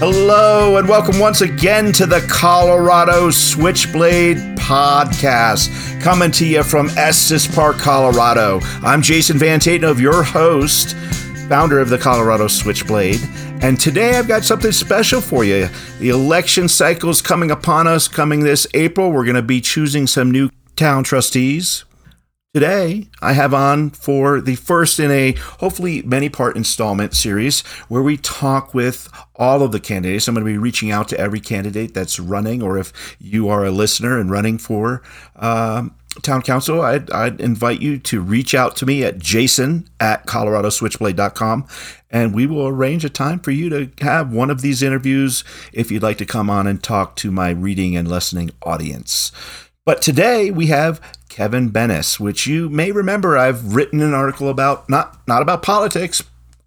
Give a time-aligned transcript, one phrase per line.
[0.00, 7.48] Hello, and welcome once again to the Colorado Switchblade Podcast, coming to you from Estes
[7.48, 8.60] Park, Colorado.
[8.84, 10.94] I'm Jason Van Tatenhove, your host,
[11.48, 13.18] founder of the Colorado Switchblade,
[13.60, 15.68] and today I've got something special for you.
[15.98, 19.10] The election cycle is coming upon us, coming this April.
[19.10, 21.84] We're going to be choosing some new town trustees.
[22.58, 25.30] Today, I have on for the first in a
[25.60, 30.26] hopefully many part installment series where we talk with all of the candidates.
[30.26, 33.64] I'm going to be reaching out to every candidate that's running, or if you are
[33.64, 35.04] a listener and running for
[35.36, 40.26] um, town council, I'd, I'd, invite you to reach out to me at jason at
[40.26, 41.64] coloradoswitchblade.com
[42.10, 45.92] and we will arrange a time for you to have one of these interviews if
[45.92, 49.30] you'd like to come on and talk to my reading and listening audience.
[49.88, 51.00] But today we have
[51.38, 56.20] Kevin Benes, which you may remember I've written an article about, not, not about politics,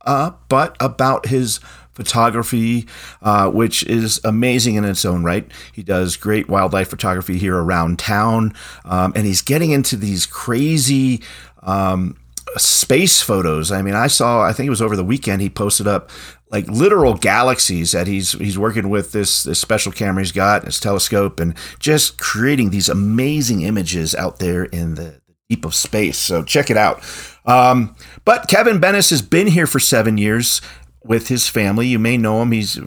[0.05, 1.59] uh, but about his
[1.91, 2.88] photography,
[3.22, 5.45] uh, which is amazing in its own right.
[5.73, 8.53] He does great wildlife photography here around town,
[8.86, 11.22] um, and he's getting into these crazy.
[11.63, 12.16] Um,
[12.58, 13.72] space photos.
[13.72, 14.41] I mean, I saw.
[14.41, 15.41] I think it was over the weekend.
[15.41, 16.09] He posted up
[16.52, 20.80] like literal galaxies that he's he's working with this this special camera he's got, his
[20.80, 26.17] telescope, and just creating these amazing images out there in the deep of space.
[26.17, 27.03] So check it out.
[27.45, 30.61] Um, but Kevin Benes has been here for seven years
[31.03, 31.88] with his family.
[31.88, 32.52] You may know him.
[32.52, 32.79] He's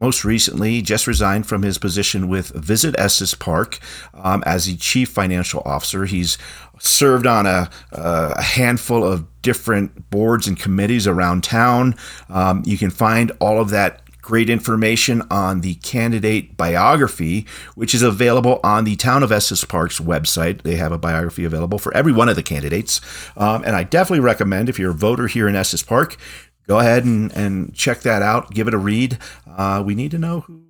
[0.00, 3.78] most recently just resigned from his position with Visit Estes Park
[4.14, 6.04] um, as the chief financial officer.
[6.04, 6.38] He's
[6.78, 11.96] served on a, a, handful of different boards and committees around town.
[12.28, 18.02] Um, you can find all of that great information on the candidate biography, which is
[18.02, 20.62] available on the Town of Estes Park's website.
[20.62, 23.00] They have a biography available for every one of the candidates.
[23.38, 26.18] Um, and I definitely recommend, if you're a voter here in Estes Park,
[26.68, 29.18] go ahead and, and check that out, give it a read.
[29.46, 30.62] Uh, we need to know who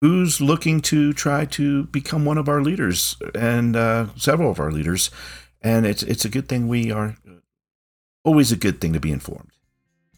[0.00, 4.72] who's looking to try to become one of our leaders and uh, several of our
[4.72, 5.10] leaders.
[5.60, 7.16] And it's it's a good thing we are
[8.24, 9.50] always a good thing to be informed.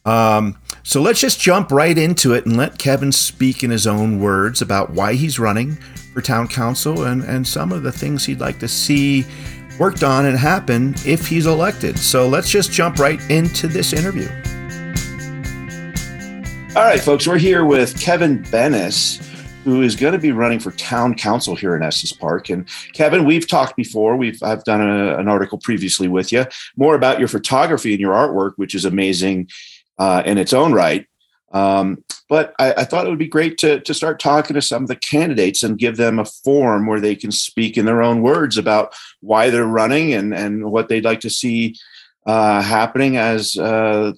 [0.04, 4.20] Um, so let's just jump right into it and let Kevin speak in his own
[4.20, 5.76] words about why he's running
[6.12, 9.24] for town council and, and some of the things he'd like to see
[9.78, 11.98] worked on and happen if he's elected.
[11.98, 14.28] So let's just jump right into this interview.
[16.74, 19.20] All right, folks, we're here with Kevin Benes
[19.62, 22.48] who is going to be running for town council here in Estes Park.
[22.48, 24.16] And Kevin, we've talked before.
[24.16, 26.46] We've I've done a, an article previously with you
[26.76, 29.50] more about your photography and your artwork, which is amazing
[29.98, 31.06] uh, in its own right.
[31.52, 34.84] Um, but I, I, thought it would be great to to start talking to some
[34.84, 38.22] of the candidates and give them a forum where they can speak in their own
[38.22, 41.76] words about why they're running and and what they'd like to see
[42.26, 44.12] uh, happening as uh,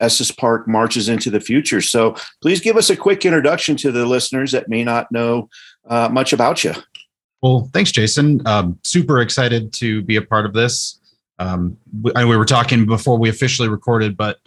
[0.00, 1.80] Estes Park marches into the future.
[1.80, 5.48] So please give us a quick introduction to the listeners that may not know
[5.88, 6.74] uh, much about you.
[7.42, 8.44] Well, thanks, Jason.
[8.46, 11.00] Um, super excited to be a part of this.
[11.38, 14.38] Um, we, we were talking before we officially recorded, but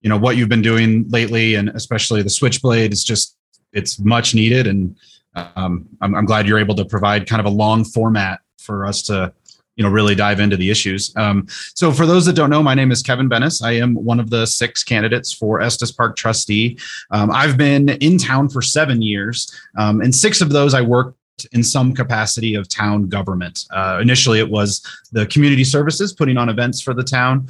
[0.00, 3.36] you know what you've been doing lately, and especially the Switchblade is just
[3.72, 4.96] it's much needed, and
[5.34, 9.02] um, I'm, I'm glad you're able to provide kind of a long format for us
[9.04, 9.32] to
[9.76, 11.12] you know really dive into the issues.
[11.16, 13.62] Um, so for those that don't know, my name is Kevin Benes.
[13.62, 16.78] I am one of the six candidates for Estes Park trustee.
[17.10, 21.18] Um, I've been in town for seven years, um, and six of those I worked
[21.52, 23.64] in some capacity of town government.
[23.70, 24.82] Uh, initially, it was
[25.12, 27.46] the community services, putting on events for the town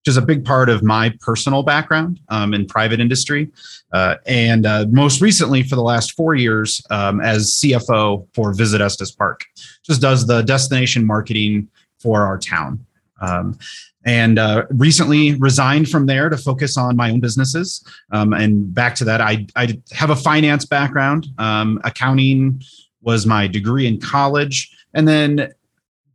[0.00, 3.50] which is a big part of my personal background um, in private industry.
[3.92, 8.80] Uh, and uh, most recently, for the last four years, um, as CFO for Visit
[8.80, 9.44] Estes Park,
[9.84, 11.68] just does the destination marketing
[11.98, 12.84] for our town.
[13.20, 13.58] Um,
[14.06, 17.84] and uh, recently resigned from there to focus on my own businesses.
[18.10, 21.26] Um, and back to that, I, I have a finance background.
[21.36, 22.62] Um, accounting
[23.02, 24.74] was my degree in college.
[24.94, 25.52] And then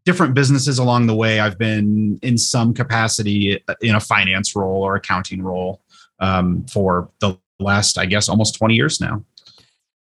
[0.06, 4.96] different businesses along the way, I've been in some capacity in a finance role or
[4.96, 5.81] accounting role
[6.19, 9.24] um, for the last, I guess, almost 20 years now.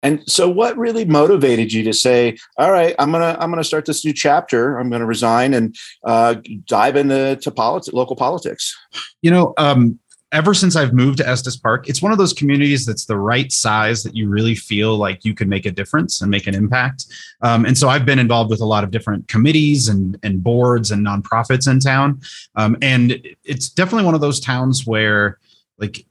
[0.04, 3.86] And so, what really motivated you to say, "All right, I'm gonna I'm gonna start
[3.86, 4.78] this new chapter.
[4.78, 5.74] I'm gonna resign and
[6.04, 6.36] uh,
[6.66, 8.78] dive into to politics, local politics"?
[9.22, 9.98] You know, um,
[10.34, 13.52] ever since I've moved to Estes Park, it's one of those communities that's the right
[13.52, 17.06] size that you really feel like you can make a difference and make an impact.
[17.42, 20.90] Um, and so I've been involved with a lot of different committees and, and boards
[20.90, 22.20] and nonprofits in town.
[22.56, 25.38] Um, and it's definitely one of those towns where
[25.78, 26.06] like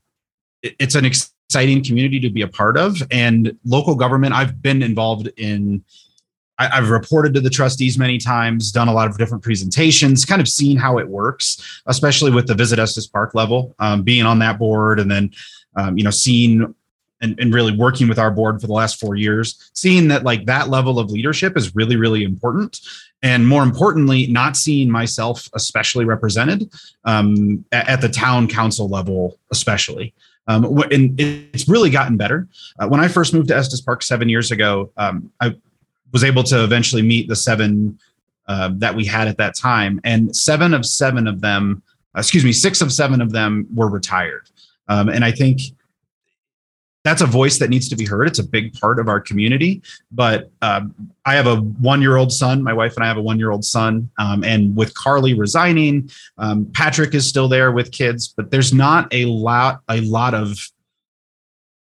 [0.63, 4.35] it's an exciting community to be a part of and local government.
[4.35, 5.85] I've been involved in
[6.67, 10.41] I, have reported to the trustees many times, done a lot of different presentations, kind
[10.41, 14.39] of seen how it works, especially with the Visit Estes Park level, um, being on
[14.41, 15.31] that board, and then
[15.77, 16.75] um, you know seeing
[17.23, 20.45] and, and really working with our board for the last four years, seeing that like
[20.47, 22.81] that level of leadership is really, really important.
[23.23, 26.71] And more importantly, not seeing myself especially represented
[27.05, 30.13] um, at, at, the town council level, especially.
[30.49, 32.49] Um, and it's really gotten better.
[32.81, 35.55] Uh, when I first moved to Estes Park seven years ago, um, I
[36.13, 37.99] was able to eventually meet the seven
[38.49, 41.83] uh, that we had at that time, and seven of seven of them,
[42.17, 44.49] excuse me, six of seven of them were retired.
[44.89, 45.61] Um, and I think
[47.05, 48.29] that's a voice that needs to be heard.
[48.29, 49.83] It's a big part of our community.
[50.13, 50.95] But um,
[51.25, 52.63] I have a one year old son.
[52.63, 54.11] My wife and I have a one year old son.
[54.19, 59.13] Um, and with Carly resigning, um, Patrick is still there with kids, but there's not
[59.13, 60.71] a lot, a lot of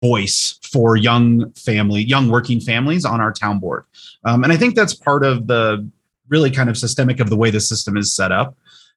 [0.02, 3.84] voice for young family, young working families on our town board.
[4.24, 5.88] Um, and I think that's part of the
[6.28, 8.56] really kind of systemic of the way the system is set up.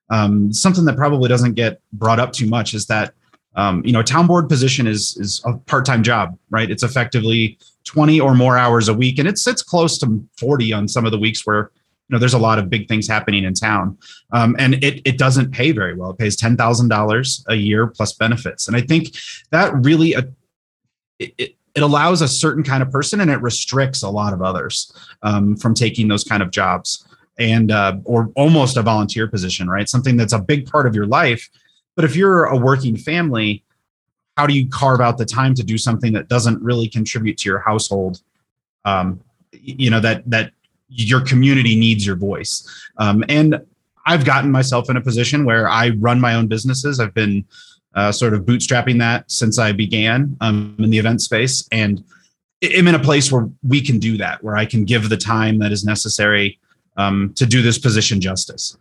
[0.09, 3.13] Um, something that probably doesn't get brought up too much is that
[3.55, 6.71] um, you know, a town board position is is a part-time job, right?
[6.71, 10.87] It's effectively 20 or more hours a week, and it sits close to 40 on
[10.87, 11.71] some of the weeks where
[12.07, 13.97] you know there's a lot of big things happening in town,
[14.31, 16.11] um, and it it doesn't pay very well.
[16.11, 19.15] It pays ten thousand dollars a year plus benefits, and I think
[19.51, 20.23] that really uh,
[21.37, 24.91] it, it, allows a certain kind of person, and it restricts a lot of others
[25.23, 27.07] um, from taking those kind of jobs
[27.39, 29.87] and uh, or almost a volunteer position, right?
[29.87, 31.49] Something that's a big part of your life
[31.95, 33.63] but if you're a working family,
[34.37, 37.49] how do you carve out the time to do something that doesn't really contribute to
[37.49, 38.21] your household?
[38.85, 39.21] Um,
[39.51, 40.51] you know that that
[40.89, 42.67] your community needs your voice.
[42.97, 43.61] Um, and
[44.05, 46.99] I've gotten myself in a position where I run my own businesses.
[46.99, 47.45] I've been
[47.95, 52.03] uh, sort of bootstrapping that since I began um, in the event space, and
[52.63, 55.59] I'm in a place where we can do that, where I can give the time
[55.59, 56.59] that is necessary
[56.97, 58.77] um, to do this position justice.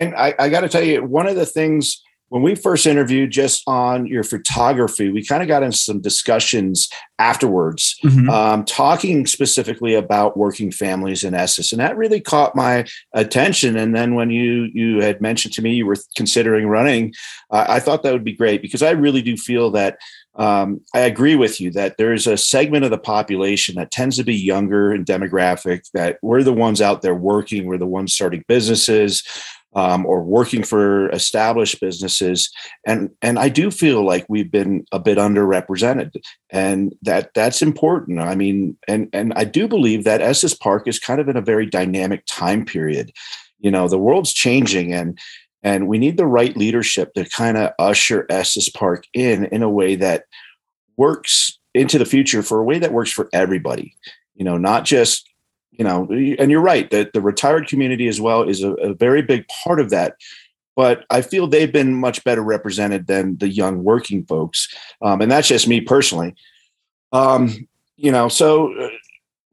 [0.00, 3.30] And I, I got to tell you, one of the things when we first interviewed
[3.30, 6.88] just on your photography, we kind of got into some discussions
[7.18, 8.30] afterwards, mm-hmm.
[8.30, 13.76] um, talking specifically about working families in Estes, and that really caught my attention.
[13.76, 17.12] And then when you you had mentioned to me you were considering running,
[17.50, 19.98] uh, I thought that would be great because I really do feel that.
[20.34, 24.24] Um, I agree with you that there's a segment of the population that tends to
[24.24, 25.82] be younger in demographic.
[25.92, 29.22] That we're the ones out there working, we're the ones starting businesses
[29.74, 32.50] um, or working for established businesses.
[32.86, 36.14] And and i do feel like we've been a bit underrepresented
[36.50, 38.20] and that that's important.
[38.20, 41.42] I mean and and i do believe that estes park is kind of in a
[41.42, 43.12] very dynamic time period.
[43.58, 45.18] You know the world's changing and
[45.62, 49.70] and we need the right leadership to kind of usher estes park in in a
[49.70, 50.24] way that
[50.96, 53.94] works into the future for a way that works for everybody.
[54.34, 55.28] You know not just
[55.72, 59.22] you know, and you're right that the retired community as well is a, a very
[59.22, 60.14] big part of that
[60.76, 64.74] but I feel they've been much better represented than the young working folks.
[65.02, 66.34] Um, and that's just me personally.
[67.12, 68.88] Um, you know, so uh,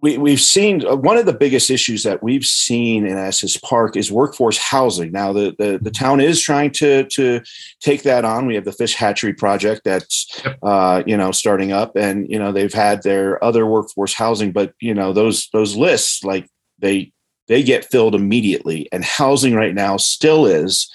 [0.01, 3.97] we, we've seen uh, one of the biggest issues that we've seen in Estes Park
[3.97, 5.11] is workforce housing.
[5.11, 7.41] Now, the, the, the town is trying to to
[7.79, 8.45] take that on.
[8.45, 12.51] We have the fish hatchery project that's uh, you know starting up, and you know
[12.51, 17.11] they've had their other workforce housing, but you know those those lists like they
[17.47, 20.89] they get filled immediately, and housing right now still is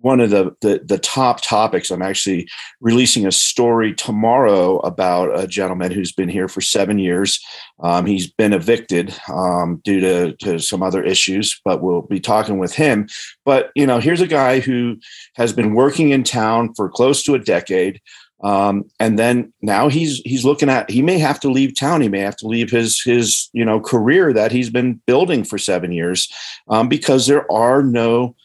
[0.00, 1.90] one of the, the, the top topics.
[1.90, 2.48] I'm actually
[2.80, 7.40] releasing a story tomorrow about a gentleman who's been here for seven years.
[7.80, 12.58] Um, he's been evicted um, due to, to some other issues, but we'll be talking
[12.58, 13.08] with him.
[13.44, 14.98] But you know, here's a guy who
[15.34, 18.00] has been working in town for close to a decade.
[18.40, 22.08] Um, and then now he's he's looking at he may have to leave town he
[22.08, 25.90] may have to leave his his you know career that he's been building for seven
[25.90, 26.32] years
[26.68, 28.36] um, because there are no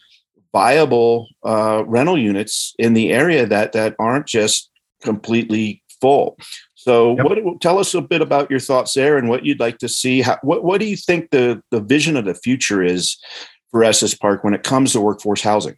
[0.54, 4.70] viable uh, rental units in the area that that aren't just
[5.02, 6.38] completely full.
[6.74, 7.26] So, yep.
[7.26, 10.22] what tell us a bit about your thoughts there and what you'd like to see?
[10.22, 13.18] How, what what do you think the the vision of the future is
[13.70, 15.74] for Estes Park when it comes to workforce housing?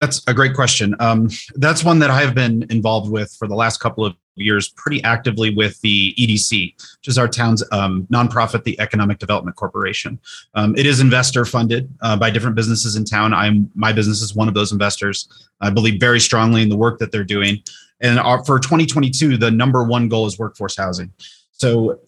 [0.00, 0.94] That's a great question.
[1.00, 5.02] Um, that's one that I've been involved with for the last couple of years pretty
[5.02, 10.20] actively with the EDC, which is our town's um, nonprofit, the Economic Development Corporation.
[10.54, 13.32] Um, it is investor funded uh, by different businesses in town.
[13.32, 15.48] I'm my business is one of those investors.
[15.60, 17.62] I believe very strongly in the work that they're doing.
[18.00, 21.12] And our, for 2022, the number one goal is workforce housing.
[21.52, 22.00] So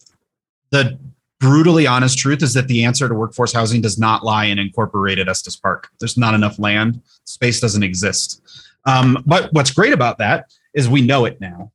[0.69, 0.99] the
[1.39, 5.29] brutally honest truth is that the answer to workforce housing does not lie in incorporated
[5.29, 5.89] Estes Park.
[5.99, 8.41] There's not enough land, space doesn't exist.
[8.85, 11.71] Um, but what's great about that is we know it now.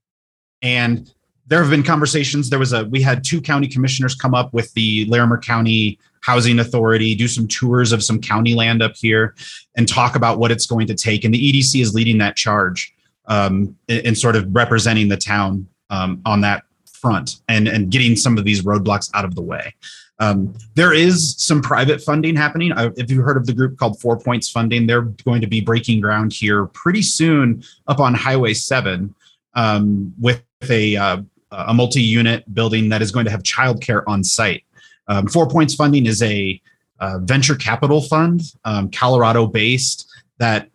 [0.63, 1.11] And
[1.47, 2.49] there have been conversations.
[2.49, 6.59] There was a we had two county commissioners come up with the Larimer County Housing
[6.59, 9.35] Authority, do some tours of some county land up here,
[9.77, 11.25] and talk about what it's going to take.
[11.25, 12.95] And the EDC is leading that charge
[13.27, 16.64] um, and sort of representing the town um, on that
[17.05, 19.75] front and and getting some of these roadblocks out of the way.
[20.21, 22.73] Um, there is some private funding happening.
[22.73, 25.61] I, if you've heard of the group called Four Points Funding, they're going to be
[25.61, 29.15] breaking ground here pretty soon up on Highway 7
[29.55, 31.19] um, with a, uh,
[31.51, 34.65] a multi unit building that is going to have childcare on site.
[35.09, 36.61] Um, Four Points Funding is a
[37.01, 40.09] uh, venture capital fund, um, Colorado based,
[40.39, 40.71] that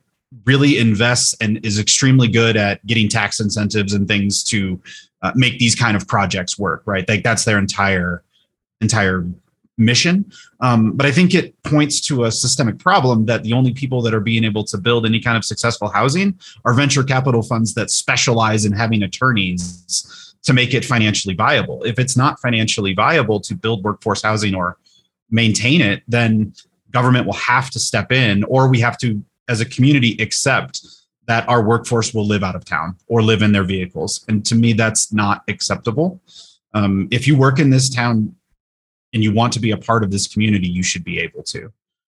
[0.45, 4.81] really invests and is extremely good at getting tax incentives and things to
[5.21, 6.83] uh, make these kind of projects work.
[6.85, 8.23] Right, like that's their entire
[8.81, 9.25] entire
[9.77, 10.29] mission.
[10.59, 14.13] Um, but I think it points to a systemic problem that the only people that
[14.13, 17.89] are being able to build any kind of successful housing are venture capital funds that
[17.89, 21.83] specialize in having attorneys to make it financially viable.
[21.83, 24.77] If it's not financially viable to build workforce housing or
[25.31, 26.53] maintain it, then
[26.91, 30.85] government will have to step in, or we have to, as a community, accept
[31.27, 34.25] that our workforce will live out of town or live in their vehicles.
[34.27, 36.21] And to me, that's not acceptable.
[36.73, 38.35] Um, if you work in this town
[39.13, 41.71] and you want to be a part of this community, you should be able to.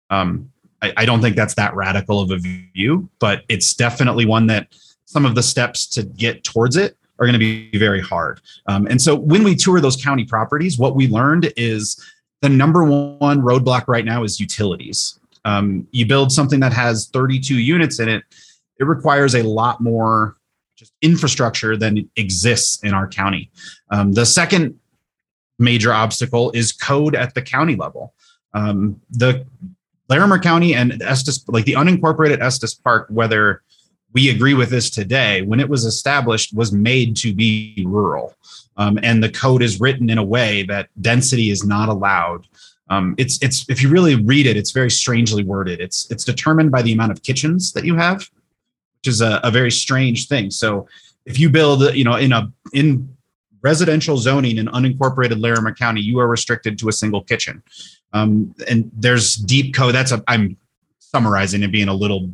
[0.10, 4.48] Um, I, I don't think that's that radical of a view, but it's definitely one
[4.48, 4.68] that
[5.06, 8.42] some of the steps to get towards it are going to be very hard.
[8.66, 12.04] Um, and so when we tour those county properties, what we learned is
[12.42, 15.20] the number one roadblock right now is utilities.
[15.46, 18.24] Um, you build something that has 32 units in it,
[18.80, 20.36] it requires a lot more
[20.76, 23.52] just infrastructure than exists in our county.
[23.92, 24.80] Um, the second
[25.60, 28.14] major obstacle is code at the county level.
[28.54, 29.46] Um, the
[30.10, 33.62] Larimer County and Estes, like the unincorporated Estes Park, whether
[34.14, 38.36] we agree with this today, when it was established, was made to be rural.
[38.76, 42.48] Um, and the code is written in a way that density is not allowed.
[42.92, 45.80] Um, it's it's if you really read it, it's very strangely worded.
[45.80, 48.20] It's it's determined by the amount of kitchens that you have,
[48.98, 50.52] which is a, a very strange thing.
[50.52, 50.88] So
[51.26, 53.16] if you build, you know, in a in
[53.62, 57.64] residential zoning in unincorporated Larimer County, you are restricted to a single kitchen.
[58.14, 59.96] Um, and there's deep code.
[59.96, 60.58] That's a, I'm
[61.00, 62.30] summarizing and being a little,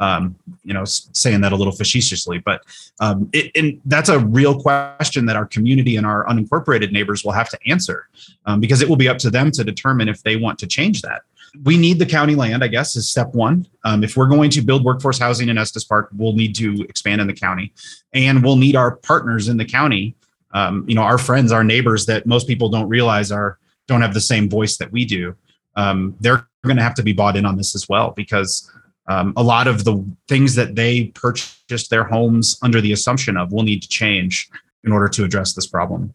[0.00, 0.34] um,
[0.64, 2.62] you know, saying that a little facetiously, but
[3.00, 7.32] um, it, and that's a real question that our community and our unincorporated neighbors will
[7.32, 8.08] have to answer
[8.46, 11.02] um, because it will be up to them to determine if they want to change
[11.02, 11.22] that.
[11.64, 13.66] We need the county land, I guess, is step one.
[13.84, 17.20] Um, if we're going to build workforce housing in Estes Park, we'll need to expand
[17.20, 17.72] in the county,
[18.14, 20.16] and we'll need our partners in the county
[20.52, 23.58] um, you know our friends our neighbors that most people don't realize are
[23.88, 25.34] don't have the same voice that we do
[25.76, 28.70] um, they're going to have to be bought in on this as well because
[29.08, 33.52] um, a lot of the things that they purchased their homes under the assumption of
[33.52, 34.48] will need to change
[34.84, 36.14] in order to address this problem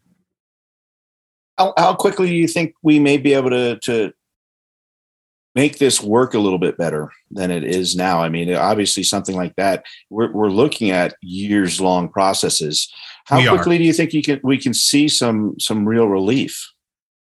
[1.56, 4.12] how, how quickly do you think we may be able to to
[5.54, 9.34] make this work a little bit better than it is now i mean obviously something
[9.34, 12.88] like that we're, we're looking at years long processes
[13.28, 13.78] how we quickly are.
[13.78, 16.72] do you think you can we can see some some real relief?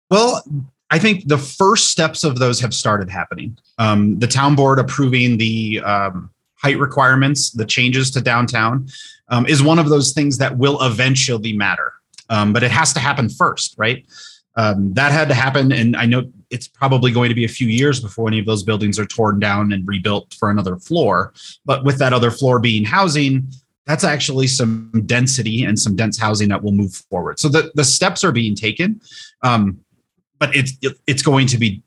[0.08, 0.42] Well,
[0.90, 3.56] I think the first steps of those have started happening.
[3.78, 8.88] Um, the town board approving the um, height requirements, the changes to downtown,
[9.28, 11.92] um, is one of those things that will eventually matter.
[12.28, 14.04] Um, but it has to happen first, right?
[14.56, 17.68] Um, that had to happen, and I know it's probably going to be a few
[17.68, 21.32] years before any of those buildings are torn down and rebuilt for another floor.
[21.64, 23.48] But with that other floor being housing,
[23.86, 27.38] that's actually some density and some dense housing that will move forward.
[27.38, 29.00] So the, the steps are being taken,
[29.42, 29.78] um,
[30.40, 31.82] but it's it's going to be.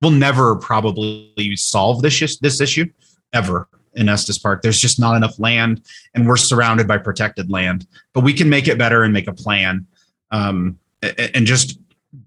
[0.00, 2.86] We'll never probably solve this this issue
[3.34, 4.62] ever in Estes Park.
[4.62, 5.82] There's just not enough land,
[6.14, 7.86] and we're surrounded by protected land.
[8.14, 9.86] But we can make it better and make a plan,
[10.30, 10.78] um,
[11.34, 11.78] and just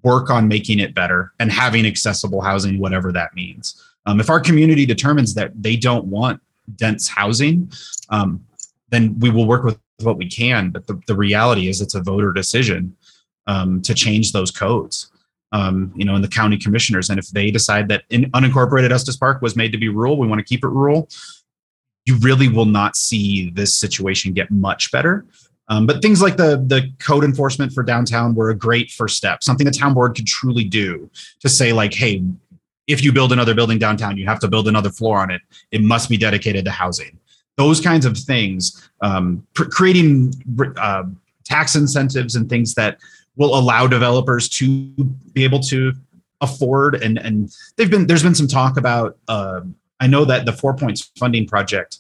[0.04, 3.84] work on making it better and having accessible housing, whatever that means.
[4.06, 6.42] Um, if our community determines that they don't want
[6.76, 7.72] dense housing,
[8.10, 8.44] um,
[8.90, 10.70] then we will work with what we can.
[10.70, 12.96] But the, the reality is it's a voter decision
[13.48, 15.12] um, to change those codes.
[15.52, 17.10] Um, you know, in the county commissioners.
[17.10, 20.28] And if they decide that in unincorporated Estes Park was made to be rural, we
[20.28, 21.10] want to keep it rural,
[22.06, 25.26] you really will not see this situation get much better.
[25.68, 29.44] Um, but things like the the code enforcement for downtown were a great first step,
[29.44, 32.24] something the town board could truly do to say like, hey,
[32.86, 35.42] if you build another building downtown, you have to build another floor on it.
[35.72, 37.20] It must be dedicated to housing
[37.60, 40.34] those kinds of things, um, pr- creating
[40.78, 41.04] uh,
[41.44, 42.98] tax incentives and things that
[43.40, 44.86] will allow developers to
[45.34, 45.94] be able to
[46.42, 49.62] afford and and they've been there's been some talk about uh,
[50.00, 51.98] I know that the four points funding project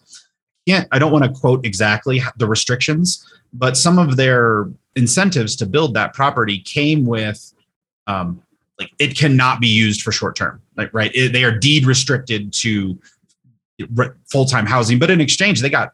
[0.67, 5.65] can't I don't want to quote exactly the restrictions, but some of their incentives to
[5.65, 7.53] build that property came with
[8.07, 8.41] um,
[8.77, 12.53] like it cannot be used for short term like right it, they are deed restricted
[12.53, 12.99] to
[14.31, 14.99] full time housing.
[14.99, 15.93] But in exchange, they got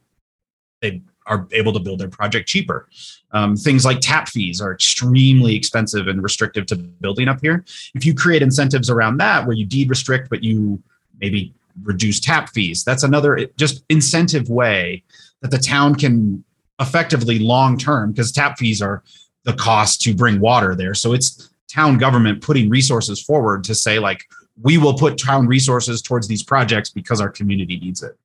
[0.81, 2.87] they are able to build their project cheaper.
[3.31, 7.65] Um, things like tap fees are extremely expensive and restrictive to building up here.
[7.93, 10.81] If you create incentives around that, where you deed restrict, but you
[11.19, 11.53] maybe
[11.83, 15.03] reduce tap fees, that's another just incentive way
[15.41, 16.43] that the town can
[16.79, 19.03] effectively long term because tap fees are
[19.43, 20.93] the cost to bring water there.
[20.93, 24.23] So it's town government putting resources forward to say like
[24.61, 28.17] we will put town resources towards these projects because our community needs it.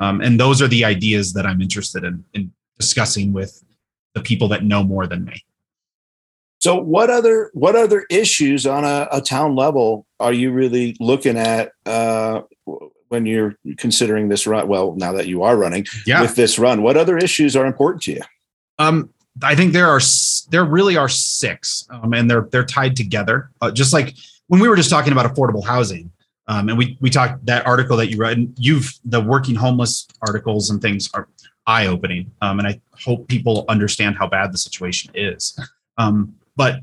[0.00, 3.62] Um, and those are the ideas that I'm interested in, in discussing with
[4.14, 5.44] the people that know more than me.
[6.60, 11.36] So, what other what other issues on a, a town level are you really looking
[11.36, 12.42] at uh,
[13.08, 14.68] when you're considering this run?
[14.68, 16.20] Well, now that you are running yeah.
[16.20, 18.20] with this run, what other issues are important to you?
[18.78, 19.10] Um,
[19.42, 20.00] I think there are
[20.50, 23.50] there really are six, um, and they're they're tied together.
[23.60, 24.14] Uh, just like
[24.46, 26.12] when we were just talking about affordable housing,
[26.48, 30.06] um, and we we talked that article that you read, and you've the working homeless
[30.26, 31.28] articles and things are
[31.66, 35.58] eye opening, um, and I hope people understand how bad the situation is.
[35.98, 36.80] Um, but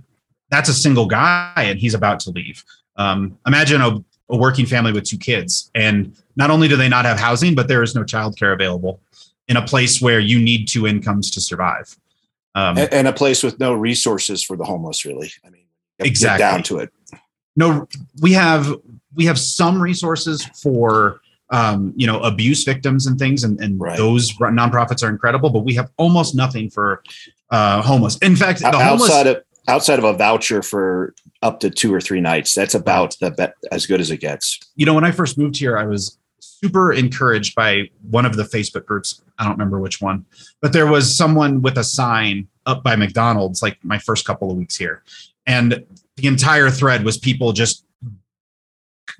[0.49, 2.63] that's a single guy, and he's about to leave.
[2.95, 7.05] Um, imagine a, a working family with two kids, and not only do they not
[7.05, 9.01] have housing, but there is no childcare available
[9.49, 11.97] in a place where you need two incomes to survive.
[12.55, 15.31] Um, and, and, a place with no resources for the homeless, really.
[15.45, 15.65] I mean,
[15.99, 16.91] exactly down to it.
[17.55, 17.87] No,
[18.21, 18.73] we have
[19.15, 23.97] we have some resources for um, you know abuse victims and things, and, and right.
[23.97, 25.49] those nonprofits are incredible.
[25.49, 27.03] But we have almost nothing for
[27.49, 28.17] uh, homeless.
[28.19, 32.01] In fact, the homeless, outside of outside of a voucher for up to two or
[32.01, 34.59] three nights, that's about the as good as it gets.
[34.75, 38.43] You know, when I first moved here, I was super encouraged by one of the
[38.43, 39.21] Facebook groups.
[39.37, 40.25] I don't remember which one,
[40.61, 44.57] but there was someone with a sign up by McDonald's like my first couple of
[44.57, 45.03] weeks here.
[45.47, 45.83] And
[46.17, 47.85] the entire thread was people just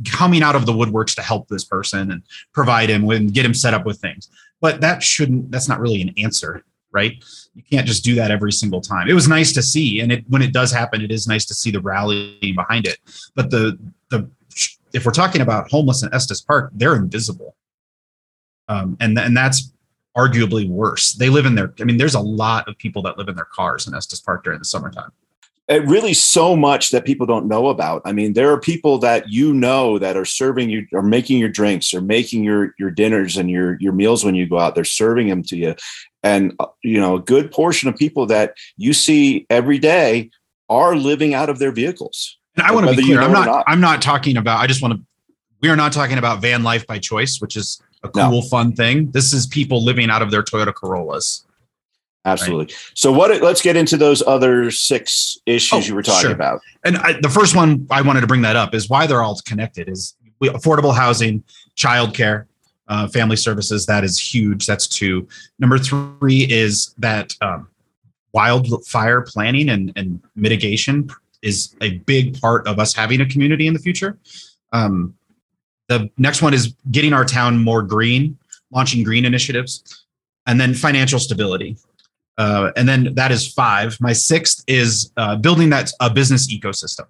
[0.05, 3.53] coming out of the woodworks to help this person and provide him and get him
[3.53, 4.29] set up with things.
[4.62, 7.13] But that shouldn't, that's not really an answer, right?
[7.55, 9.07] You can't just do that every single time.
[9.07, 9.99] It was nice to see.
[9.99, 12.97] And it, when it does happen, it is nice to see the rallying behind it.
[13.35, 13.77] But the,
[14.09, 14.29] the,
[14.93, 17.55] if we're talking about homeless in Estes Park, they're invisible.
[18.67, 19.71] Um, and, and that's
[20.17, 21.13] arguably worse.
[21.13, 23.45] They live in their, I mean, there's a lot of people that live in their
[23.45, 25.12] cars in Estes Park during the summertime.
[25.69, 28.01] It really so much that people don't know about.
[28.03, 31.49] I mean, there are people that you know that are serving you or making your
[31.49, 34.73] drinks or making your your dinners and your your meals when you go out.
[34.73, 35.75] They're serving them to you,
[36.23, 40.32] and uh, you know a good portion of people that you see every day
[40.69, 42.38] are living out of their vehicles.
[42.55, 43.21] And I want to be clear.
[43.21, 43.63] I'm not, not.
[43.67, 44.60] I'm not talking about.
[44.60, 45.05] I just want to.
[45.62, 48.41] We are not talking about van life by choice, which is a cool, no.
[48.41, 49.12] fun thing.
[49.12, 51.45] This is people living out of their Toyota Corollas.
[52.25, 52.65] Absolutely.
[52.65, 52.91] Right.
[52.95, 53.41] So, what?
[53.41, 56.32] Let's get into those other six issues oh, you were talking sure.
[56.32, 56.62] about.
[56.84, 59.39] And I, the first one I wanted to bring that up is why they're all
[59.45, 59.88] connected.
[59.88, 61.43] Is affordable housing,
[61.75, 62.45] childcare,
[62.89, 63.86] uh, family services.
[63.86, 64.65] That is huge.
[64.65, 65.27] That's two.
[65.60, 67.69] Number three is that um,
[68.34, 71.10] wildfire planning and, and mitigation
[71.41, 74.17] is a big part of us having a community in the future.
[74.73, 75.15] Um,
[75.88, 78.38] the next one is getting our town more green,
[78.71, 80.05] launching green initiatives,
[80.45, 81.77] and then financial stability.
[82.39, 83.99] Uh, and then that is five.
[83.99, 87.06] My sixth is uh, building that a business ecosystem.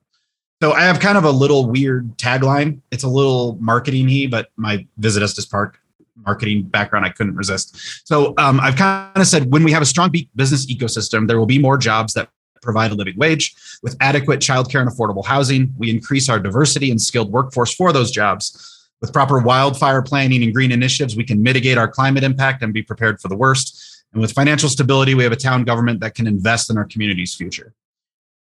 [0.61, 2.81] So I have kind of a little weird tagline.
[2.91, 5.79] It's a little marketing-y, but my visit Estes Park
[6.25, 8.07] marketing background, I couldn't resist.
[8.07, 11.45] So um, I've kind of said when we have a strong business ecosystem, there will
[11.45, 12.29] be more jobs that
[12.61, 13.55] provide a living wage.
[13.83, 18.11] With adequate childcare and affordable housing, we increase our diversity and skilled workforce for those
[18.11, 18.89] jobs.
[18.99, 22.81] With proper wildfire planning and green initiatives, we can mitigate our climate impact and be
[22.81, 23.88] prepared for the worst.
[24.13, 27.35] And with financial stability, we have a town government that can invest in our community's
[27.35, 27.73] future.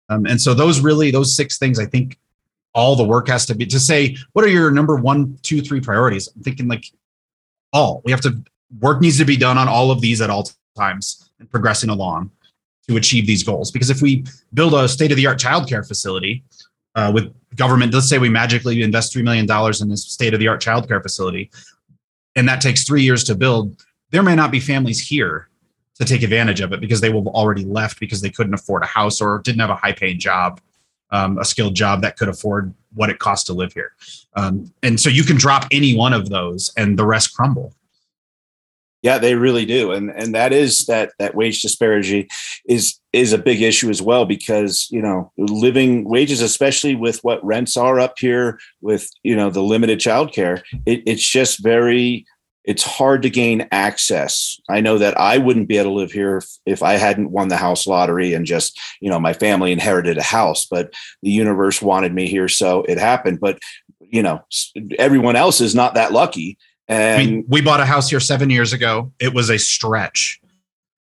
[0.09, 2.17] Um, and so, those really, those six things, I think
[2.73, 5.81] all the work has to be to say, what are your number one, two, three
[5.81, 6.29] priorities?
[6.35, 6.85] I'm thinking like
[7.73, 8.01] all.
[8.05, 8.43] We have to,
[8.79, 12.31] work needs to be done on all of these at all times and progressing along
[12.87, 13.71] to achieve these goals.
[13.71, 16.43] Because if we build a state of the art childcare facility
[16.95, 19.47] uh, with government, let's say we magically invest $3 million
[19.81, 21.51] in this state of the art childcare facility,
[22.35, 25.48] and that takes three years to build, there may not be families here
[25.99, 28.83] to take advantage of it because they will have already left because they couldn't afford
[28.83, 30.61] a house or didn't have a high paying job,
[31.11, 33.93] um, a skilled job that could afford what it costs to live here.
[34.35, 37.73] Um, and so you can drop any one of those and the rest crumble.
[39.01, 42.27] Yeah, they really do, and and that is that that wage disparity
[42.67, 47.43] is is a big issue as well because you know living wages, especially with what
[47.45, 52.25] rents are up here, with you know the limited childcare, it, it's just very
[52.69, 54.59] it's hard to gain access.
[54.69, 57.47] I know that I wouldn't be able to live here if, if, I hadn't won
[57.47, 61.81] the house lottery and just, you know, my family inherited a house, but the universe
[61.81, 62.47] wanted me here.
[62.47, 63.39] So it happened.
[63.39, 63.57] But,
[64.01, 64.45] you know,
[64.99, 66.59] everyone else is not that lucky.
[66.87, 69.11] And we, we bought a house here seven years ago.
[69.19, 70.39] It was a stretch.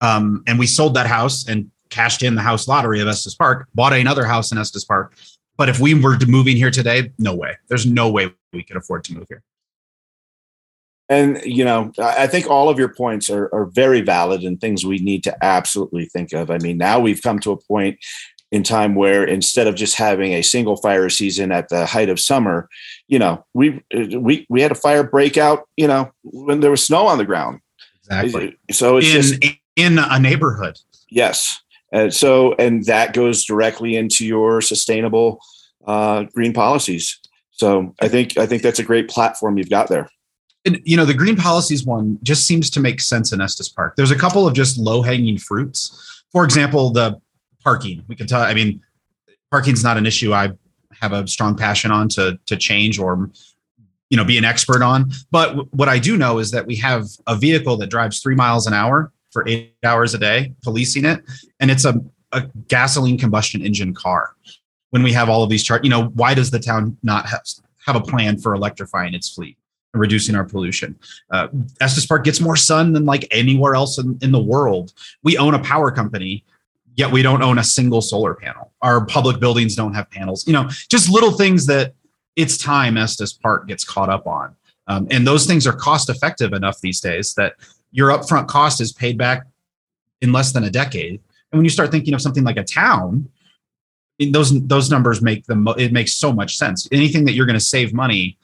[0.01, 3.69] Um, and we sold that house and cashed in the house lottery of Estes Park,
[3.75, 5.15] bought another house in Estes Park.
[5.59, 7.59] But if we were moving here today, no way.
[7.69, 9.43] There's no way we could afford to move here.
[11.11, 14.87] And you know, I think all of your points are, are very valid and things
[14.87, 16.51] we need to absolutely think of.
[16.51, 17.99] I mean, now we've come to a point
[18.53, 22.21] in time where instead of just having a single fire season at the height of
[22.21, 22.69] summer,
[23.09, 23.83] you know, we
[24.17, 27.61] we we had a fire breakout, you know, when there was snow on the ground.
[28.05, 28.57] Exactly.
[28.71, 29.45] So it's in, just
[29.77, 30.79] in a neighborhood.
[31.11, 31.61] Yes.
[31.93, 35.41] And so, and that goes directly into your sustainable
[35.87, 37.19] uh, green policies.
[37.51, 40.09] So I think I think that's a great platform you've got there.
[40.67, 43.97] And, you know, the green policies one just seems to make sense in Estes Park.
[43.97, 46.25] There's a couple of just low hanging fruits.
[46.33, 47.21] For example, the
[47.63, 48.05] parking.
[48.09, 48.43] We can tell.
[48.43, 48.81] I mean,
[49.51, 50.53] parking's not an issue I
[51.01, 53.31] have a strong passion on to to change or
[54.11, 55.11] you know be an expert on.
[55.31, 58.35] But w- what I do know is that we have a vehicle that drives three
[58.35, 61.23] miles an hour for eight hours a day, policing it,
[61.61, 61.95] and it's a,
[62.33, 64.35] a gasoline combustion engine car.
[64.91, 67.43] When we have all of these chart, you know, why does the town not have
[67.87, 69.57] have a plan for electrifying its fleet?
[69.93, 70.99] Reducing our pollution.
[71.31, 71.49] Uh,
[71.81, 74.93] Estes Park gets more sun than like anywhere else in, in the world.
[75.25, 76.45] We own a power company
[77.01, 78.73] yet we don't own a single solar panel.
[78.83, 80.47] Our public buildings don't have panels.
[80.47, 81.95] You know, just little things that
[82.37, 84.55] it's time Estes Park gets caught up on.
[84.87, 87.55] Um, and those things are cost effective enough these days that
[87.91, 89.47] your upfront cost is paid back
[90.21, 91.21] in less than a decade.
[91.53, 93.29] And when you start thinking of something like a town,
[94.33, 96.87] those those numbers make them it makes so much sense.
[96.93, 98.37] Anything that you're going to save money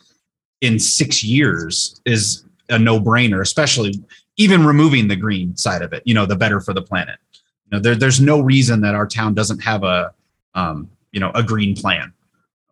[0.61, 3.95] in six years is a no brainer, especially
[4.37, 6.03] even removing the green side of it.
[6.05, 7.19] You know, the better for the planet.
[7.33, 10.13] You know, there, there's no reason that our town doesn't have a,
[10.55, 12.13] um, you know, a green plan.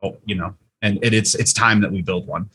[0.03, 2.51] Oh, you know, and it, it's it's time that we build one.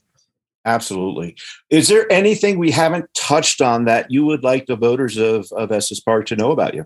[0.66, 1.36] Absolutely.
[1.70, 5.72] Is there anything we haven't touched on that you would like the voters of of
[5.72, 6.86] Estes Park to know about you?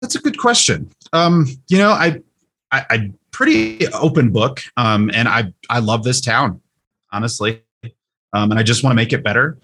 [0.00, 0.90] That's a good question.
[1.12, 2.20] Um, you know, I,
[2.70, 6.60] I, I pretty open book, um, and I I love this town,
[7.12, 7.62] honestly,
[8.32, 9.58] um, and I just want to make it better,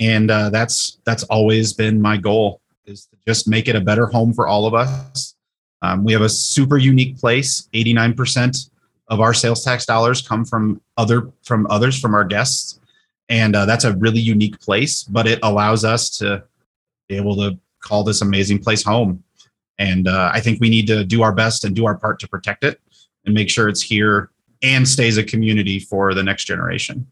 [0.00, 4.06] and uh, that's that's always been my goal is to just make it a better
[4.06, 5.34] home for all of us.
[5.82, 7.68] Um, we have a super unique place.
[7.74, 8.70] 89%
[9.08, 12.80] of our sales tax dollars come from other from others from our guests,
[13.28, 15.02] and uh, that's a really unique place.
[15.04, 16.44] But it allows us to
[17.08, 19.22] be able to call this amazing place home.
[19.78, 22.28] And uh, I think we need to do our best and do our part to
[22.28, 22.80] protect it
[23.24, 24.30] and make sure it's here
[24.64, 27.06] and stays a community for the next generation.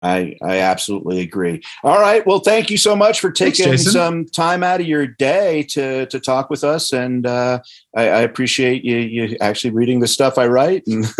[0.00, 1.60] I I absolutely agree.
[1.82, 2.24] All right.
[2.24, 6.06] Well, thank you so much for taking Thanks, some time out of your day to
[6.06, 7.60] to talk with us, and uh,
[7.96, 10.86] I, I, appreciate you you actually reading the stuff I write.
[10.86, 11.04] And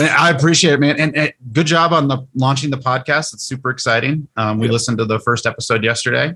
[0.00, 0.98] I appreciate it, man.
[0.98, 3.34] And, and, good job on the launching the podcast.
[3.34, 4.26] It's super exciting.
[4.36, 4.72] Um, we yep.
[4.72, 6.34] listened to the first episode yesterday,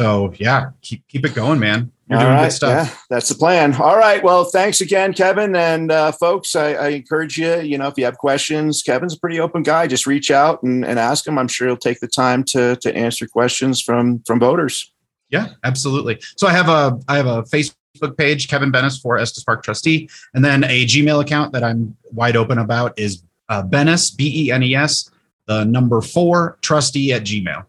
[0.00, 1.92] so yeah, keep keep it going, man.
[2.08, 2.44] You're doing right.
[2.44, 2.70] good stuff.
[2.70, 3.74] Yeah, that's the plan.
[3.74, 4.22] All right.
[4.22, 5.54] Well, thanks again, Kevin.
[5.54, 9.18] And uh, folks, I, I, encourage you, you know, if you have questions, Kevin's a
[9.18, 9.86] pretty open guy.
[9.86, 11.38] Just reach out and, and ask him.
[11.38, 14.90] I'm sure he'll take the time to to answer questions from from voters.
[15.28, 16.18] Yeah, absolutely.
[16.36, 20.08] So I have a I have a Facebook page, Kevin Benes for Estes Park trustee,
[20.32, 24.50] and then a Gmail account that I'm wide open about is uh, Benes B E
[24.50, 25.10] N E S
[25.48, 27.64] the number four trustee at Gmail.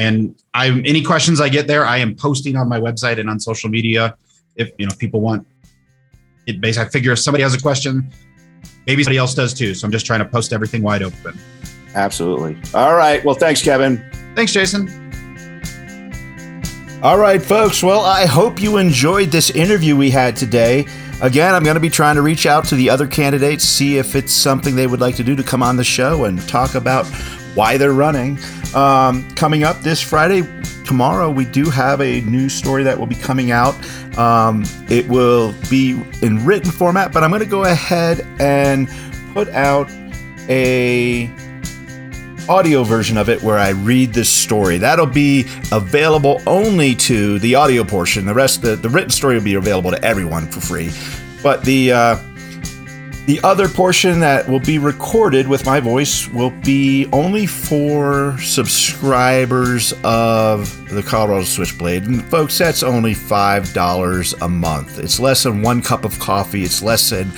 [0.00, 3.38] And I any questions I get there, I am posting on my website and on
[3.38, 4.16] social media.
[4.56, 5.46] If you know people want
[6.46, 8.10] it basically I figure if somebody has a question,
[8.86, 9.74] maybe somebody else does too.
[9.74, 11.38] So I'm just trying to post everything wide open.
[11.94, 12.56] Absolutely.
[12.72, 13.22] All right.
[13.24, 14.02] Well, thanks, Kevin.
[14.34, 14.88] Thanks, Jason.
[17.02, 17.82] All right, folks.
[17.82, 20.86] Well, I hope you enjoyed this interview we had today.
[21.20, 24.16] Again, I'm going to be trying to reach out to the other candidates, see if
[24.16, 27.06] it's something they would like to do to come on the show and talk about
[27.54, 28.38] why they're running.
[28.74, 30.42] Um, coming up this Friday,
[30.84, 33.74] tomorrow, we do have a news story that will be coming out.
[34.18, 38.88] Um, it will be in written format, but I'm going to go ahead and
[39.32, 39.90] put out
[40.48, 41.30] a
[42.48, 44.78] audio version of it where I read this story.
[44.78, 48.26] That'll be available only to the audio portion.
[48.26, 50.90] The rest, the, the written story will be available to everyone for free.
[51.42, 52.18] But the uh,
[53.30, 59.92] the other portion that will be recorded with my voice will be only for subscribers
[60.02, 62.08] of the Colorado Switchblade.
[62.08, 64.98] And folks, that's only $5 a month.
[64.98, 67.30] It's less than one cup of coffee, it's less than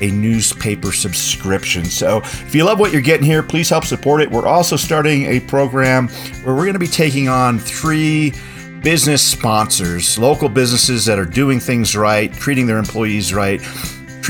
[0.00, 1.84] a newspaper subscription.
[1.84, 4.30] So if you love what you're getting here, please help support it.
[4.30, 6.06] We're also starting a program
[6.44, 8.34] where we're going to be taking on three
[8.82, 13.60] business sponsors, local businesses that are doing things right, treating their employees right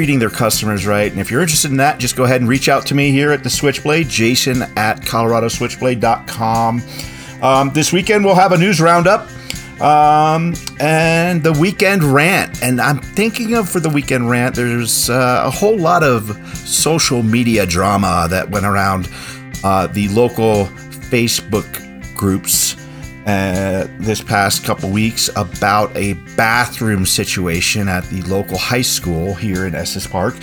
[0.01, 1.13] treating their customers right.
[1.13, 3.33] And if you're interested in that, just go ahead and reach out to me here
[3.33, 6.83] at the Switchblade, jason at coloradoswitchblade.com.
[7.43, 9.29] Um, this weekend, we'll have a news roundup.
[9.79, 12.63] Um, and the weekend rant.
[12.63, 17.23] And I'm thinking of for the weekend rant, there's uh, a whole lot of social
[17.23, 19.07] media drama that went around
[19.63, 20.65] uh, the local
[21.11, 21.69] Facebook
[22.15, 22.75] groups
[23.27, 29.67] uh, this past couple weeks about a bathroom situation at the local high school here
[29.67, 30.35] in Estes Park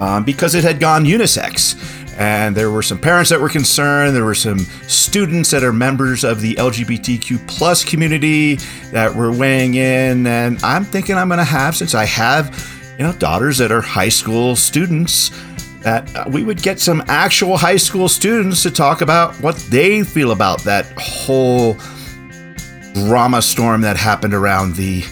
[0.00, 1.78] um, because it had gone unisex.
[2.16, 4.14] And there were some parents that were concerned.
[4.14, 8.56] There were some students that are members of the LGBTQ plus community
[8.92, 10.26] that were weighing in.
[10.26, 13.80] And I'm thinking I'm going to have, since I have, you know, daughters that are
[13.80, 15.30] high school students,
[15.80, 20.30] that we would get some actual high school students to talk about what they feel
[20.30, 21.76] about that whole
[22.94, 25.04] drama storm that happened around the,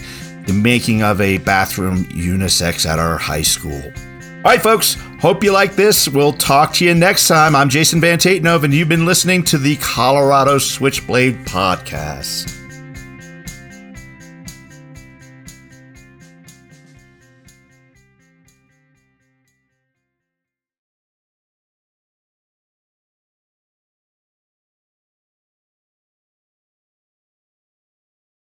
[0.47, 3.81] the making of a bathroom unisex at our high school.
[3.83, 6.09] All right, folks, hope you like this.
[6.09, 7.55] We'll talk to you next time.
[7.55, 12.62] I'm Jason Van Tatenhove, and you've been listening to the Colorado Switchblade Podcast.